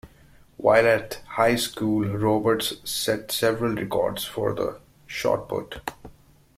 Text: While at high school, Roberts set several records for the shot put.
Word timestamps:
While 0.57 0.87
at 0.87 1.21
high 1.27 1.57
school, 1.57 2.07
Roberts 2.09 2.73
set 2.83 3.31
several 3.31 3.75
records 3.75 4.25
for 4.25 4.51
the 4.55 4.79
shot 5.05 5.47
put. 5.47 5.79